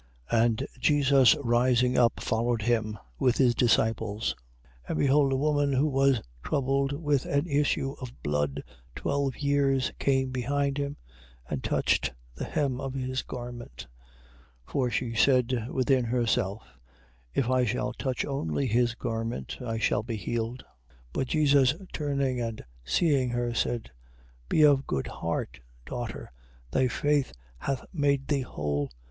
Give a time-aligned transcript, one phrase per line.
[0.31, 0.45] 9:19.
[0.45, 4.33] And Jesus rising up followed him, with his disciples.
[4.89, 4.89] 9:20.
[4.89, 8.63] And behold a woman who was troubled with an issue of blood
[8.95, 10.97] twelve years, came behind him,
[11.47, 13.85] and touched the hem of his garment.
[14.65, 14.71] 9:21.
[14.71, 16.63] For she said within herself:
[17.35, 20.65] If I shall touch only his garment, I shall be healed.
[21.13, 21.13] 9:22.
[21.13, 23.91] But Jesus turning and seeing her, said:
[24.49, 26.31] Be of good heart, daughter,
[26.71, 28.89] thy faith hath made thee whole.